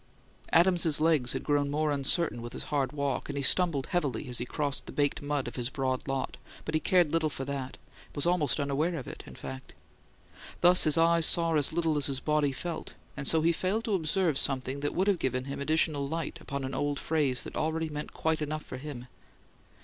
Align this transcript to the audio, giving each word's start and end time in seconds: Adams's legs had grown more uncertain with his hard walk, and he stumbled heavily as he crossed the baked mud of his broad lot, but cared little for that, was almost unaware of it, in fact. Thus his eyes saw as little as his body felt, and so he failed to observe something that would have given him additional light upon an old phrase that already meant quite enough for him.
Adams's 0.51 0.99
legs 0.99 1.33
had 1.33 1.43
grown 1.43 1.69
more 1.69 1.91
uncertain 1.91 2.41
with 2.41 2.53
his 2.53 2.63
hard 2.73 2.91
walk, 2.91 3.29
and 3.29 3.37
he 3.37 3.43
stumbled 3.43 3.85
heavily 3.85 4.27
as 4.29 4.39
he 4.39 4.45
crossed 4.47 4.87
the 4.87 4.91
baked 4.91 5.21
mud 5.21 5.47
of 5.47 5.57
his 5.57 5.69
broad 5.69 6.07
lot, 6.07 6.37
but 6.65 6.83
cared 6.83 7.11
little 7.13 7.29
for 7.29 7.45
that, 7.45 7.77
was 8.15 8.25
almost 8.25 8.59
unaware 8.59 8.95
of 8.95 9.07
it, 9.07 9.23
in 9.27 9.35
fact. 9.35 9.75
Thus 10.61 10.85
his 10.85 10.97
eyes 10.97 11.27
saw 11.27 11.53
as 11.53 11.71
little 11.71 11.99
as 11.99 12.07
his 12.07 12.19
body 12.19 12.51
felt, 12.51 12.95
and 13.15 13.27
so 13.27 13.43
he 13.43 13.51
failed 13.51 13.83
to 13.83 13.93
observe 13.93 14.39
something 14.39 14.79
that 14.79 14.95
would 14.95 15.05
have 15.05 15.19
given 15.19 15.45
him 15.45 15.59
additional 15.61 16.07
light 16.07 16.41
upon 16.41 16.63
an 16.65 16.73
old 16.73 16.97
phrase 16.99 17.43
that 17.43 17.55
already 17.55 17.87
meant 17.89 18.11
quite 18.11 18.41
enough 18.41 18.63
for 18.63 18.77
him. 18.77 19.05